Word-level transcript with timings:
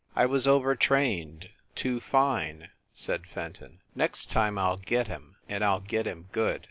"I 0.15 0.25
was 0.25 0.47
overtrained. 0.47 1.49
Too 1.75 1.99
fine," 1.99 2.69
said 2.91 3.27
Fenton. 3.27 3.81
"Next 3.93 4.31
time 4.31 4.57
I 4.57 4.65
ll 4.71 4.77
get 4.77 5.05
him, 5.07 5.35
and 5.47 5.63
I 5.63 5.73
ll 5.75 5.79
get 5.79 6.07
him 6.07 6.27
good!" 6.31 6.59